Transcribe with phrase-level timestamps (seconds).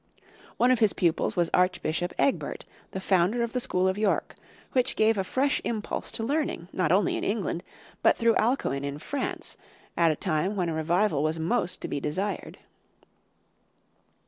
[0.57, 4.33] One of his pupils was Archbishop Egbert, the founder of the school of York,
[4.71, 7.61] which gave a fresh impulse to learning, not only in England,
[8.01, 9.57] but through Alcuin in France,
[9.95, 12.57] at a time when a revival was most to be desired.